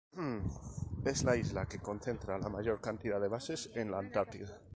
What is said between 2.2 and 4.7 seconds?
la mayor cantidad de bases en la Antártida.